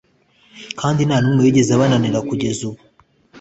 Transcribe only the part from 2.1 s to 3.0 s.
kugeza ubu